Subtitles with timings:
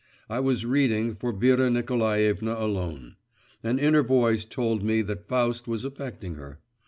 [0.31, 3.17] I was reading for Vera Nikolaevna alone;
[3.61, 6.59] an inner voice told me that Faust was affecting her.